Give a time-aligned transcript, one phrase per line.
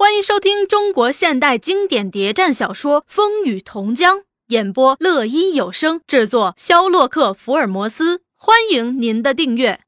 [0.00, 8.22] 欢迎收听中国现代经典谍战小说《风雨同江》，演播乐一有声，制作肖洛克福尔摩斯。
[8.36, 9.80] 欢迎您的订阅。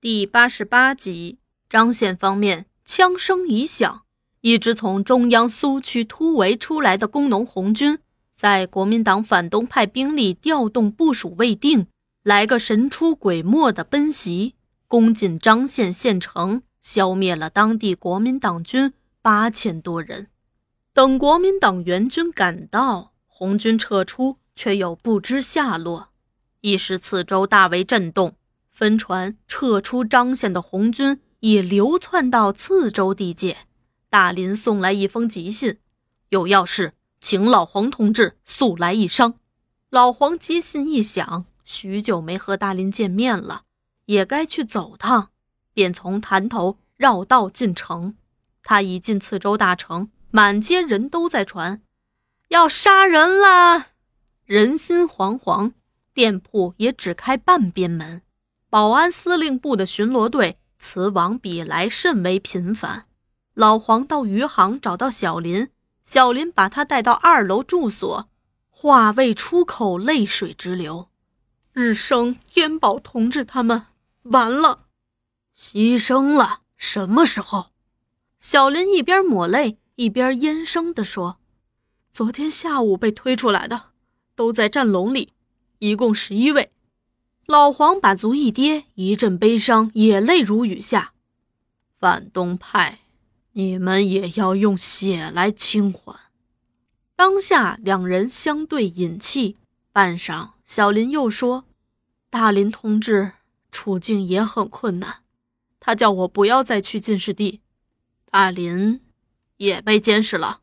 [0.00, 4.02] 第八十八集，张县方面枪声已响，
[4.42, 7.98] 一支从中央苏区突围出来的工农红军，
[8.32, 11.88] 在国民党反动派兵力调动部署未定，
[12.22, 14.54] 来个神出鬼没的奔袭，
[14.86, 18.92] 攻进张县县城，消灭了当地国民党军。
[19.26, 20.28] 八千多人，
[20.92, 26.10] 等国民党援军赶到，红军撤出，却又不知下落。
[26.60, 28.36] 一时次州大为震动，
[28.70, 33.56] 分传撤出张县的红军已流窜到次州地界。
[34.08, 35.80] 大林送来一封急信，
[36.28, 39.40] 有要事，请老黄同志速来一商。
[39.90, 43.62] 老黄接信一想，许久没和大林见面了，
[44.04, 45.30] 也该去走趟，
[45.74, 48.14] 便从潭头绕道进城。
[48.68, 51.82] 他一进次州大城，满街人都在传，
[52.48, 53.90] 要杀人啦！
[54.44, 55.74] 人心惶惶，
[56.12, 58.22] 店铺也只开半边门。
[58.68, 63.06] 保安司令部的巡逻队此往彼来甚为频繁。
[63.54, 65.68] 老黄到余杭找到小林，
[66.02, 68.28] 小林把他带到二楼住所，
[68.68, 71.08] 话未出口，泪水直流。
[71.72, 73.86] 日升、天宝同志他们
[74.24, 74.86] 完了，
[75.56, 76.62] 牺牲了。
[76.76, 77.75] 什么时候？
[78.48, 81.40] 小林一边抹泪一边咽声地说
[82.12, 83.86] ：“昨天下午被推出来的，
[84.36, 85.32] 都在战笼里，
[85.80, 86.70] 一共十一位。”
[87.46, 91.12] 老黄把足一跌，一阵悲伤，眼泪如雨下。
[91.98, 93.00] 反动派，
[93.54, 96.30] 你们也要用血来清还。
[97.16, 99.56] 当下两人相对饮气，
[99.90, 101.64] 半晌，小林又说
[102.30, 103.32] ：“大林同志
[103.72, 105.24] 处境也很困难，
[105.80, 107.60] 他叫我不要再去进士第。”
[108.32, 109.00] 阿林
[109.56, 110.60] 也被监视了，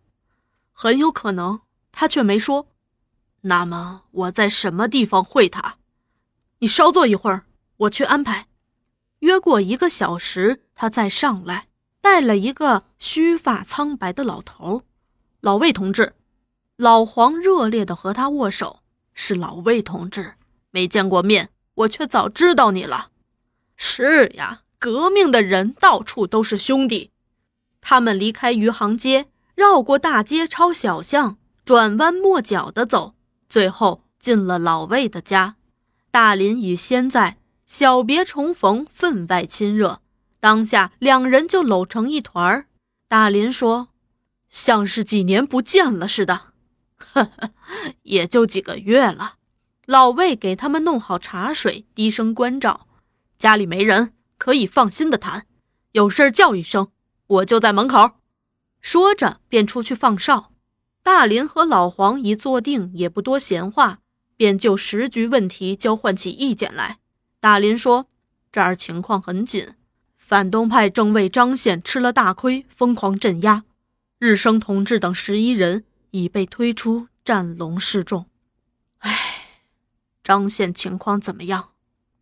[0.71, 1.61] 很有可能，
[1.91, 2.67] 他却没说。
[3.41, 5.77] 那么我在什么地方会他？
[6.59, 7.45] 你稍坐一会儿，
[7.77, 8.47] 我去安排。
[9.19, 11.67] 约过一个小时，他再上来，
[12.01, 14.83] 带了一个须发苍白的老头。
[15.41, 16.13] 老魏同志，
[16.77, 18.81] 老黄热烈地和他握手。
[19.13, 20.33] 是老魏同志，
[20.71, 23.11] 没见过面，我却早知道你了。
[23.75, 27.11] 是呀，革命的人到处都是兄弟。
[27.85, 33.13] 他们离开余杭街，绕过大街，抄小巷，转弯抹角的走，
[33.49, 35.57] 最后进了老魏的家。
[36.09, 39.99] 大林已先在，小别重逢，分外亲热。
[40.39, 42.67] 当下两人就搂成一团儿。
[43.09, 43.89] 大林说
[44.49, 46.53] ：“像是几年不见了似的。
[46.95, 47.51] ”“呵呵，
[48.03, 49.35] 也就几个月了。”
[49.85, 52.87] 老魏给他们弄好茶水，低声关照
[53.37, 55.45] ：“家里没人，可以放心的谈。
[55.91, 56.87] 有事叫一声。”
[57.33, 58.11] 我就在门口，
[58.79, 60.51] 说着便出去放哨。
[61.01, 63.99] 大林和老黄一坐定，也不多闲话，
[64.37, 66.99] 便就时局问题交换起意见来。
[67.39, 68.07] 大林说
[68.51, 69.73] ：“这儿情况很紧，
[70.17, 73.63] 反动派正为张县吃了大亏，疯狂镇压。
[74.19, 78.27] 日升同志等十一人已被推出战龙示众。
[78.99, 79.49] 唉，
[80.23, 81.71] 张县情况怎么样？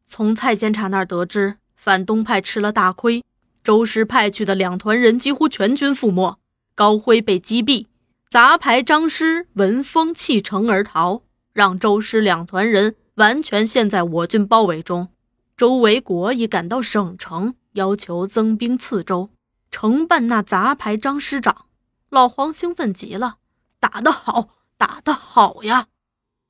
[0.05, 3.23] 从蔡监察那儿得知，反动派吃了大亏。”
[3.63, 6.39] 周师派去的两团人几乎全军覆没，
[6.73, 7.85] 高辉被击毙，
[8.27, 11.21] 杂牌张师闻风弃城而逃，
[11.53, 15.09] 让周师两团人完全陷在我军包围中。
[15.55, 19.29] 周维国已赶到省城，要求增兵次州，
[19.69, 21.65] 承办那杂牌张师长。
[22.09, 23.35] 老黄兴奋极了，
[23.79, 25.85] 打得好，打得好呀！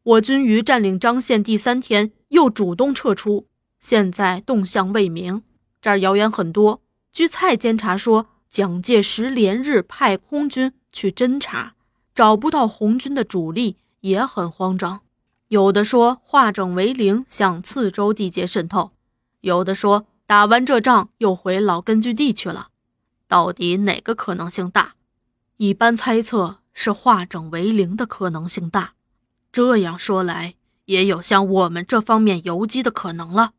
[0.03, 3.47] 我军于占领张县第三天又主动撤出，
[3.81, 5.43] 现在动向未明，
[5.81, 6.81] 这儿谣言很多。
[7.13, 11.75] 据蔡监察说，蒋介石连日派空军去侦察，
[12.15, 15.01] 找不到红军的主力，也很慌张。
[15.49, 18.91] 有的说化整为零向次州地界渗透，
[19.41, 22.69] 有的说打完这仗又回老根据地去了。
[23.27, 24.95] 到底哪个可能性大？
[25.57, 28.93] 一般猜测是化整为零的可能性大。
[29.51, 30.55] 这样说来，
[30.85, 33.51] 也有向我们这方面游击的可能了。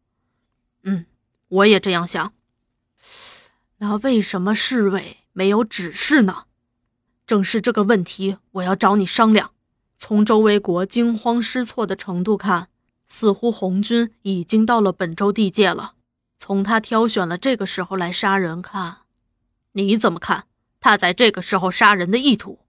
[0.84, 1.04] 嗯，
[1.48, 2.32] 我也这样想。
[3.82, 6.44] 那为什么市委没有指示呢？
[7.26, 9.50] 正是这个问题，我要找你商量。
[9.98, 12.68] 从周卫国惊慌失措的程度看，
[13.08, 15.94] 似乎红军已经到了本州地界了。
[16.38, 18.98] 从他挑选了这个时候来杀人看，
[19.72, 20.46] 你怎么看？
[20.78, 22.60] 他在这个时候杀人的意图，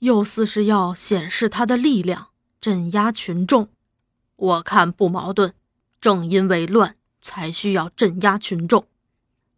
[0.00, 2.28] 又似是要显示他的力量，
[2.60, 3.70] 镇压群众。
[4.36, 5.54] 我看不矛盾，
[6.02, 8.86] 正因为乱，才需要镇压群众。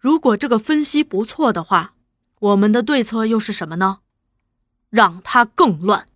[0.03, 1.95] 如果这个分析不错的话，
[2.41, 4.01] 我们的对策又是什么呢？
[4.91, 6.09] 让他更乱。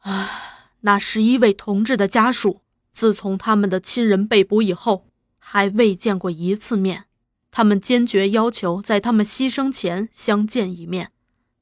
[0.00, 2.60] 唉，那十一位同志的家属，
[2.90, 5.06] 自从他们的亲人被捕以后，
[5.38, 7.04] 还未见过一次面。
[7.52, 11.12] 他们坚决要求在他们牺牲前相见一面。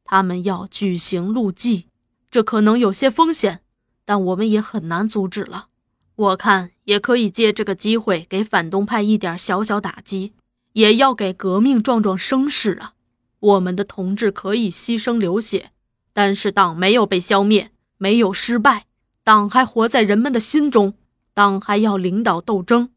[0.07, 1.89] 他们要举行路祭，
[2.31, 3.61] 这可能有些风险，
[4.07, 5.69] 但我们也很难阻止了。
[6.15, 10.33] 我看也可以借这个机会给反动派一点小小打击，
[10.77, 12.93] 也要给革命壮壮声势啊！
[13.41, 15.71] 我们的同志可以牺牲流血，
[16.13, 17.73] 但是党没有被消灭。
[17.99, 18.85] 没有失败，
[19.25, 20.93] 党还活在人们的心中，
[21.33, 22.91] 党还要领导斗争。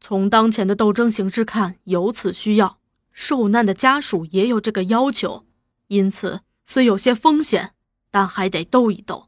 [0.00, 2.78] 从当前的斗争形势看，有此需要，
[3.12, 5.44] 受难的家属也有这个要求。
[5.88, 7.74] 因此，虽有些风险，
[8.10, 9.26] 但还得斗一斗。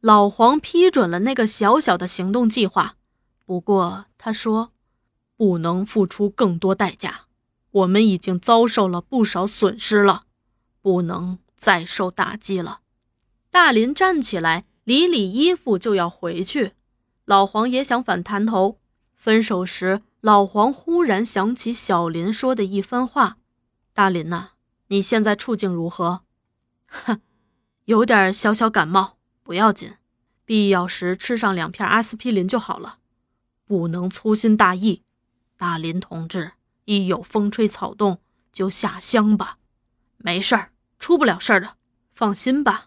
[0.00, 2.96] 老黄批准了那个小小的行动计划，
[3.46, 4.72] 不过他说，
[5.36, 7.26] 不能付出更多代价。
[7.70, 10.24] 我们已经遭受了不少损失了，
[10.80, 12.80] 不能再受打击了。
[13.50, 16.72] 大林站起来，理理衣服就要回去。
[17.24, 18.78] 老黄也想反弹头。
[19.14, 23.38] 分手时，老黄忽然想起小林说的一番话
[23.92, 24.50] ：“大林呐，
[24.86, 26.22] 你现在处境如何
[26.86, 27.20] ？”“哼，
[27.84, 29.94] 有点小小感冒，不要紧，
[30.44, 32.98] 必要时吃上两片阿司匹林就好了。
[33.66, 35.02] 不能粗心大意。
[35.56, 36.52] 大林同志，
[36.88, 38.18] 一有风吹草动
[38.50, 39.58] 就下乡吧。
[40.16, 41.74] 没事儿，出不了事儿的，
[42.14, 42.86] 放心吧。”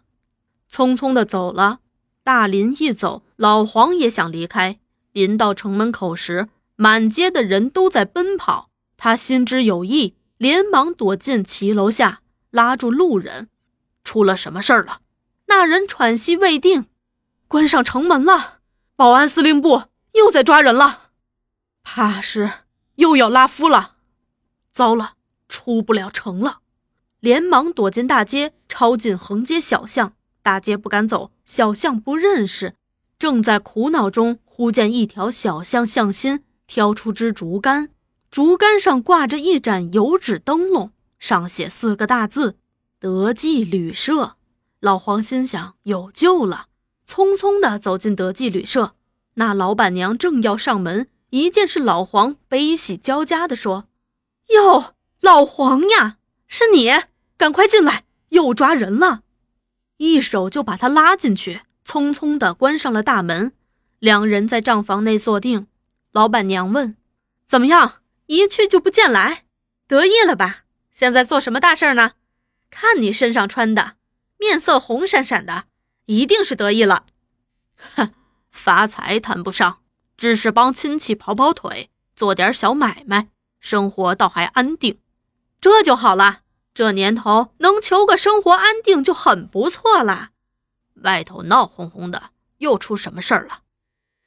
[0.69, 1.81] 匆匆的走了。
[2.24, 4.80] 大林一走，老黄也想离开。
[5.12, 8.71] 临到城门口时，满街的人都在奔跑。
[8.98, 13.50] 他心知有意，连忙躲进骑楼下，拉住路人
[14.04, 15.01] ：“出了什么事儿了？”
[15.47, 16.88] 那人喘息未定
[17.47, 18.59] ：“关上城门了，
[18.95, 19.83] 保安司令部
[20.13, 21.09] 又在抓人了，
[21.83, 22.51] 怕是
[22.96, 23.96] 又要拉夫了。
[24.74, 25.14] 糟了，
[25.48, 26.60] 出不了城了。”
[27.22, 30.14] 连忙躲进大街，抄进横街小巷。
[30.42, 32.74] 大街不敢走，小巷不认识，
[33.20, 37.90] 正在苦恼中，忽见一条小巷巷心挑出支竹竿，
[38.32, 42.58] 竹竿上挂着一盏油纸灯笼，上写四个大字
[43.00, 44.38] ：“德记旅社。”
[44.82, 46.66] 老黄心想有救了，
[47.08, 48.96] 匆匆地走进德记旅社。
[49.36, 53.88] 那老板娘正要上门，一见是老黄，悲喜交加地说
[54.54, 56.92] ：“哟，老黄呀，是你，
[57.38, 59.24] 赶快进来，又抓人了。”
[59.98, 63.54] 一手就把他拉进去，匆匆地关上了大门。
[64.00, 65.68] 两人在账房内坐定。
[66.12, 66.98] 老板娘问
[67.48, 68.01] ：“怎么样？
[68.25, 69.45] 一去就不见来，
[69.88, 70.63] 得意了吧？
[70.92, 72.13] 现在做什么大事呢？
[72.69, 73.95] 看你身上穿的，
[74.38, 75.66] 面色红闪闪的，
[76.07, 77.06] 一定是得意了。
[77.95, 78.13] 哼，
[78.50, 79.81] 发财谈不上，
[80.21, 83.29] 只是帮亲戚跑跑腿，做点小买卖，
[83.59, 85.00] 生活倒还安定，
[85.59, 86.41] 这就好了。”
[86.75, 90.29] 这年头能求个生活安定就很不错了。
[91.01, 92.29] 外头闹哄哄的，
[92.59, 93.62] 又出什么事儿了？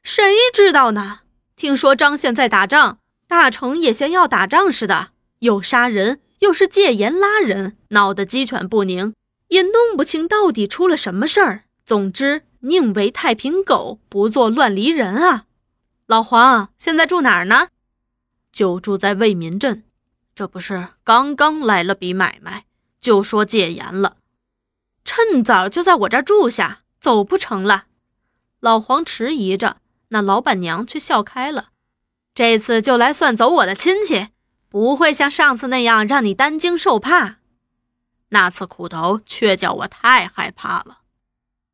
[0.02, 0.20] 谁
[0.52, 1.20] 知道呢？
[1.54, 2.98] 听说张县在打仗，
[3.28, 9.14] 大成也像要打仗似的，又杀人，又是戒严拉人，闹得鸡犬不宁，
[9.46, 11.66] 也弄不清到底出了什么事儿。
[11.86, 15.44] 总之，宁为太平狗，不做乱离人啊！
[16.06, 17.68] 老黄现在住哪儿呢？
[18.52, 19.84] 就住在为民镇。
[20.34, 22.66] 这不是刚刚来了笔买卖，
[23.00, 24.16] 就说戒严了，
[25.04, 27.86] 趁早就在我这儿住下，走不成了。
[28.60, 31.68] 老黄迟疑着，那老板娘却笑开了。
[32.34, 34.28] 这次就来算走我的亲戚，
[34.68, 37.36] 不会像上次那样让你担惊受怕。
[38.30, 40.98] 那次苦头却叫我太害怕了。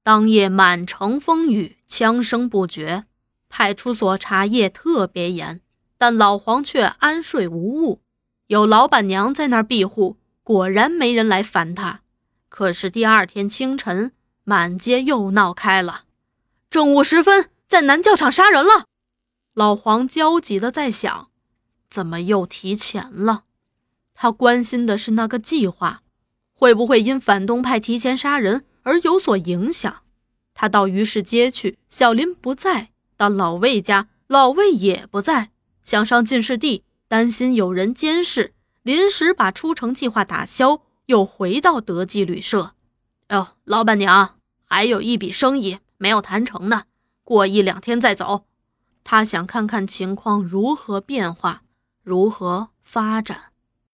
[0.02, 3.06] 当夜满城风雨，枪声不绝，
[3.50, 5.60] 派出所查夜特别严，
[5.98, 8.00] 但老黄却安睡无误。
[8.46, 12.00] 有老板娘在那儿庇护，果然没人来烦他。
[12.48, 14.12] 可是第二天清晨，
[14.44, 16.04] 满街又闹开了。
[16.70, 18.86] 正午时分，在南教场杀人了。
[19.54, 21.28] 老黄焦急地在想，
[21.90, 23.44] 怎么又提前了？
[24.14, 26.02] 他关心的是那个计划，
[26.52, 30.02] 会不会因反动派提前杀人而有所影响？
[30.54, 35.50] 他到于市街去，小林不在；到老魏家，老魏也不在。
[35.82, 36.84] 想上进士第。
[37.06, 42.74] 担心有人监视，临时把出城计划打消，又回到德记旅社。
[43.28, 46.84] 哟，老板娘，还有一笔生意没有谈成呢，
[47.24, 48.46] 过一两天再走。
[49.02, 51.62] 他想看看情况如何变化，
[52.02, 53.49] 如何发展。